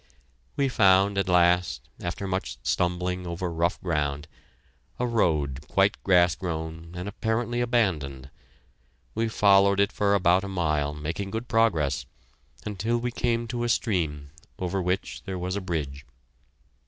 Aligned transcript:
We 0.55 0.67
found, 0.67 1.19
at 1.19 1.29
last, 1.29 1.87
after 2.01 2.27
much 2.27 2.57
stumbling 2.63 3.27
over 3.27 3.51
rough 3.53 3.79
ground, 3.81 4.27
a 4.97 5.05
road 5.05 5.63
quite 5.67 6.03
grass 6.03 6.33
grown 6.33 6.93
and 6.95 7.07
apparently 7.07 7.61
abandoned. 7.61 8.31
We 9.13 9.27
followed 9.29 9.79
it 9.79 9.91
for 9.91 10.15
about 10.15 10.43
a 10.43 10.47
mile, 10.47 10.95
making 10.95 11.29
good 11.29 11.47
progress, 11.47 12.07
until 12.65 12.97
we 12.97 13.11
came 13.11 13.47
to 13.49 13.63
a 13.63 13.69
stream 13.69 14.31
over 14.57 14.81
which 14.81 15.21
there 15.25 15.37
was 15.37 15.55
a 15.55 15.61
bridge. 15.61 16.03